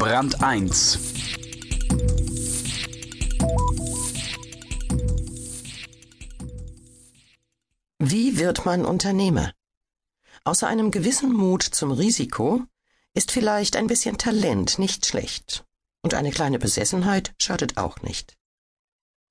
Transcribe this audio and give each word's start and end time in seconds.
Brand 0.00 0.42
1 0.42 0.98
Wie 7.98 8.38
wird 8.38 8.64
man 8.64 8.86
Unternehmer? 8.86 9.52
Außer 10.44 10.66
einem 10.66 10.90
gewissen 10.90 11.34
Mut 11.34 11.62
zum 11.62 11.92
Risiko 11.92 12.62
ist 13.12 13.30
vielleicht 13.30 13.76
ein 13.76 13.88
bisschen 13.88 14.16
Talent 14.16 14.78
nicht 14.78 15.04
schlecht. 15.04 15.66
Und 16.00 16.14
eine 16.14 16.30
kleine 16.30 16.58
Besessenheit 16.58 17.34
schadet 17.36 17.76
auch 17.76 18.00
nicht. 18.00 18.38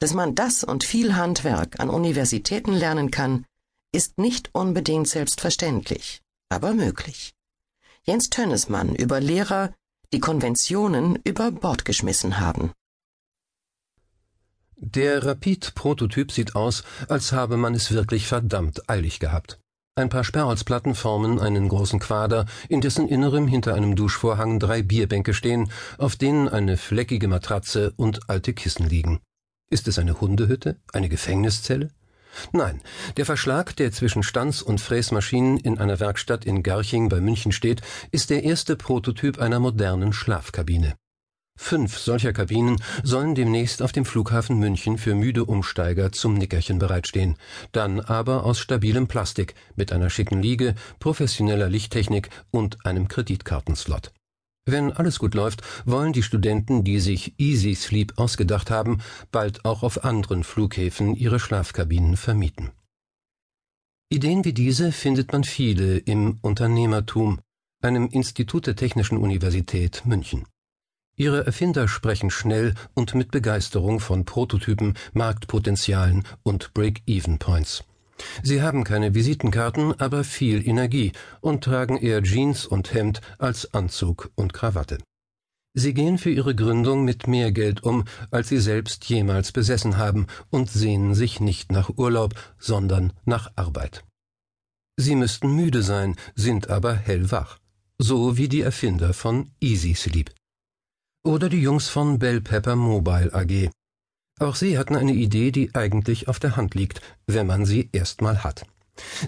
Dass 0.00 0.12
man 0.12 0.34
das 0.34 0.64
und 0.64 0.84
viel 0.84 1.16
Handwerk 1.16 1.80
an 1.80 1.88
Universitäten 1.88 2.74
lernen 2.74 3.10
kann, 3.10 3.46
ist 3.90 4.18
nicht 4.18 4.50
unbedingt 4.52 5.08
selbstverständlich, 5.08 6.20
aber 6.50 6.74
möglich. 6.74 7.34
Jens 8.02 8.28
Tönnesmann 8.28 8.94
über 8.94 9.18
Lehrer, 9.18 9.72
die 10.12 10.20
Konventionen 10.20 11.18
über 11.24 11.50
Bord 11.50 11.84
geschmissen 11.84 12.40
haben. 12.40 12.72
Der 14.76 15.24
Rapid-Prototyp 15.26 16.32
sieht 16.32 16.54
aus, 16.54 16.84
als 17.08 17.32
habe 17.32 17.56
man 17.56 17.74
es 17.74 17.90
wirklich 17.90 18.26
verdammt 18.26 18.88
eilig 18.88 19.18
gehabt. 19.18 19.58
Ein 19.96 20.08
paar 20.08 20.22
Sperrholzplatten 20.22 20.94
formen 20.94 21.40
einen 21.40 21.68
großen 21.68 21.98
Quader, 21.98 22.46
in 22.68 22.80
dessen 22.80 23.08
Innerem 23.08 23.48
hinter 23.48 23.74
einem 23.74 23.96
Duschvorhang 23.96 24.60
drei 24.60 24.82
Bierbänke 24.82 25.34
stehen, 25.34 25.72
auf 25.98 26.14
denen 26.14 26.48
eine 26.48 26.76
fleckige 26.76 27.26
Matratze 27.26 27.92
und 27.96 28.30
alte 28.30 28.54
Kissen 28.54 28.88
liegen. 28.88 29.20
Ist 29.68 29.88
es 29.88 29.98
eine 29.98 30.20
Hundehütte? 30.20 30.76
Eine 30.92 31.08
Gefängniszelle? 31.08 31.90
Nein, 32.52 32.80
der 33.16 33.26
Verschlag, 33.26 33.74
der 33.76 33.92
zwischen 33.92 34.22
Stanz- 34.22 34.62
und 34.62 34.80
Fräsmaschinen 34.80 35.58
in 35.58 35.78
einer 35.78 36.00
Werkstatt 36.00 36.44
in 36.44 36.62
Garching 36.62 37.08
bei 37.08 37.20
München 37.20 37.52
steht, 37.52 37.82
ist 38.10 38.30
der 38.30 38.44
erste 38.44 38.76
Prototyp 38.76 39.38
einer 39.38 39.60
modernen 39.60 40.12
Schlafkabine. 40.12 40.94
Fünf 41.60 41.98
solcher 41.98 42.32
Kabinen 42.32 42.80
sollen 43.02 43.34
demnächst 43.34 43.82
auf 43.82 43.90
dem 43.90 44.04
Flughafen 44.04 44.58
München 44.58 44.96
für 44.96 45.16
müde 45.16 45.44
Umsteiger 45.44 46.12
zum 46.12 46.34
Nickerchen 46.34 46.78
bereitstehen, 46.78 47.36
dann 47.72 47.98
aber 47.98 48.44
aus 48.44 48.60
stabilem 48.60 49.08
Plastik 49.08 49.54
mit 49.74 49.92
einer 49.92 50.08
schicken 50.08 50.40
Liege, 50.40 50.76
professioneller 51.00 51.68
Lichttechnik 51.68 52.30
und 52.52 52.86
einem 52.86 53.08
Kreditkartenslot. 53.08 54.12
Wenn 54.70 54.92
alles 54.92 55.18
gut 55.18 55.32
läuft, 55.32 55.62
wollen 55.86 56.12
die 56.12 56.22
Studenten, 56.22 56.84
die 56.84 57.00
sich 57.00 57.32
Easy 57.38 57.74
Sleep 57.74 58.18
ausgedacht 58.18 58.70
haben, 58.70 59.00
bald 59.32 59.64
auch 59.64 59.82
auf 59.82 60.04
anderen 60.04 60.44
Flughäfen 60.44 61.14
ihre 61.16 61.40
Schlafkabinen 61.40 62.18
vermieten. 62.18 62.72
Ideen 64.10 64.44
wie 64.44 64.52
diese 64.52 64.92
findet 64.92 65.32
man 65.32 65.44
viele 65.44 65.96
im 65.96 66.38
Unternehmertum, 66.42 67.40
einem 67.80 68.08
Institut 68.08 68.66
der 68.66 68.76
Technischen 68.76 69.16
Universität 69.16 70.02
München. 70.04 70.44
Ihre 71.16 71.46
Erfinder 71.46 71.88
sprechen 71.88 72.30
schnell 72.30 72.74
und 72.92 73.14
mit 73.14 73.30
Begeisterung 73.30 74.00
von 74.00 74.26
Prototypen, 74.26 74.98
Marktpotenzialen 75.14 76.24
und 76.42 76.74
Break-Even-Points. 76.74 77.84
Sie 78.42 78.62
haben 78.62 78.84
keine 78.84 79.14
Visitenkarten, 79.14 79.98
aber 80.00 80.24
viel 80.24 80.66
Energie 80.66 81.12
und 81.40 81.64
tragen 81.64 81.96
eher 81.96 82.22
Jeans 82.22 82.66
und 82.66 82.92
Hemd 82.94 83.20
als 83.38 83.74
Anzug 83.74 84.30
und 84.34 84.52
Krawatte. 84.52 84.98
Sie 85.74 85.94
gehen 85.94 86.18
für 86.18 86.30
ihre 86.30 86.54
Gründung 86.56 87.04
mit 87.04 87.28
mehr 87.28 87.52
Geld 87.52 87.84
um, 87.84 88.04
als 88.30 88.48
sie 88.48 88.58
selbst 88.58 89.04
jemals 89.04 89.52
besessen 89.52 89.96
haben 89.96 90.26
und 90.50 90.70
sehnen 90.70 91.14
sich 91.14 91.40
nicht 91.40 91.70
nach 91.70 91.90
Urlaub, 91.96 92.34
sondern 92.58 93.12
nach 93.24 93.52
Arbeit. 93.54 94.04
Sie 94.96 95.14
müssten 95.14 95.54
müde 95.54 95.82
sein, 95.82 96.16
sind 96.34 96.70
aber 96.70 96.94
hellwach, 96.94 97.58
so 97.98 98.36
wie 98.36 98.48
die 98.48 98.62
Erfinder 98.62 99.14
von 99.14 99.52
Easy 99.60 99.94
Sleep. 99.94 100.34
Oder 101.24 101.48
die 101.48 101.62
Jungs 101.62 101.88
von 101.88 102.18
Bell 102.18 102.40
Pepper 102.40 102.74
Mobile 102.74 103.32
AG. 103.32 103.70
Auch 104.38 104.54
sie 104.54 104.78
hatten 104.78 104.94
eine 104.94 105.12
Idee, 105.12 105.50
die 105.50 105.74
eigentlich 105.74 106.28
auf 106.28 106.38
der 106.38 106.56
Hand 106.56 106.74
liegt, 106.74 107.00
wenn 107.26 107.46
man 107.46 107.64
sie 107.64 107.88
erstmal 107.92 108.44
hat. 108.44 108.64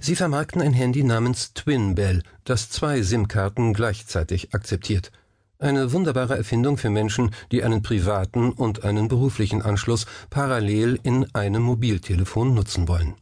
Sie 0.01 0.17
vermarkten 0.17 0.61
ein 0.61 0.73
Handy 0.73 1.03
namens 1.03 1.53
Twin 1.55 1.95
Bell, 1.95 2.23
das 2.45 2.71
zwei 2.71 3.03
SIM-Karten 3.03 3.73
gleichzeitig 3.73 4.55
akzeptiert. 4.55 5.13
Eine 5.59 5.93
wunderbare 5.93 6.37
Erfindung 6.37 6.79
für 6.79 6.91
Menschen, 6.91 7.33
die 7.53 7.63
einen 7.63 7.83
privaten 7.83 8.51
und 8.51 8.85
einen 8.85 9.09
beruflichen 9.09 9.63
Anschluss 9.63 10.07
parallel 10.31 10.99
in 11.03 11.27
einem 11.35 11.63
Mobiltelefon 11.63 12.55
nutzen 12.55 12.89
wollen. 12.89 13.15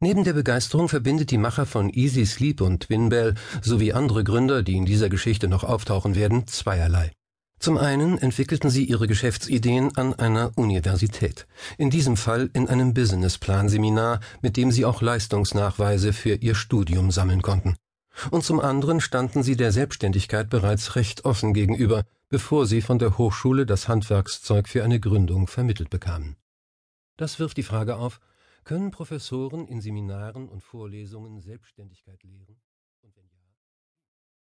Neben 0.00 0.24
der 0.24 0.32
Begeisterung 0.32 0.88
verbindet 0.88 1.30
die 1.30 1.38
Macher 1.38 1.66
von 1.66 1.90
Easy 1.90 2.26
Sleep 2.26 2.60
und 2.60 2.84
Twinbell 2.84 3.34
sowie 3.60 3.92
andere 3.92 4.24
Gründer, 4.24 4.62
die 4.62 4.76
in 4.76 4.86
dieser 4.86 5.08
Geschichte 5.08 5.46
noch 5.48 5.62
auftauchen 5.64 6.14
werden, 6.16 6.46
zweierlei. 6.46 7.12
Zum 7.62 7.78
einen 7.78 8.18
entwickelten 8.18 8.70
sie 8.70 8.82
ihre 8.86 9.06
Geschäftsideen 9.06 9.96
an 9.96 10.14
einer 10.14 10.50
Universität, 10.56 11.46
in 11.78 11.90
diesem 11.90 12.16
Fall 12.16 12.50
in 12.54 12.68
einem 12.68 12.92
Businessplan-Seminar, 12.92 14.18
mit 14.40 14.56
dem 14.56 14.72
sie 14.72 14.84
auch 14.84 15.00
Leistungsnachweise 15.00 16.12
für 16.12 16.34
ihr 16.34 16.56
Studium 16.56 17.12
sammeln 17.12 17.40
konnten. 17.40 17.76
Und 18.32 18.42
zum 18.42 18.58
anderen 18.58 19.00
standen 19.00 19.44
sie 19.44 19.54
der 19.54 19.70
Selbstständigkeit 19.70 20.50
bereits 20.50 20.96
recht 20.96 21.24
offen 21.24 21.54
gegenüber, 21.54 22.02
bevor 22.28 22.66
sie 22.66 22.80
von 22.80 22.98
der 22.98 23.16
Hochschule 23.16 23.64
das 23.64 23.86
Handwerkszeug 23.86 24.66
für 24.66 24.82
eine 24.82 24.98
Gründung 24.98 25.46
vermittelt 25.46 25.88
bekamen. 25.88 26.34
Das 27.16 27.38
wirft 27.38 27.58
die 27.58 27.62
Frage 27.62 27.94
auf, 27.94 28.18
können 28.64 28.90
Professoren 28.90 29.68
in 29.68 29.80
Seminaren 29.80 30.48
und 30.48 30.64
Vorlesungen 30.64 31.40
Selbstständigkeit 31.40 32.24
lehren? 32.24 32.60